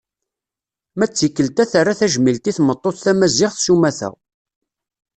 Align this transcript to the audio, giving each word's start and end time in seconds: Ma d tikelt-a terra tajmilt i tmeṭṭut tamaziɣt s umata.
Ma 0.97 1.05
d 1.07 1.11
tikelt-a 1.11 1.63
terra 1.71 1.93
tajmilt 1.99 2.45
i 2.51 2.51
tmeṭṭut 2.57 2.95
tamaziɣt 3.03 3.57
s 3.59 3.67
umata. 3.73 4.09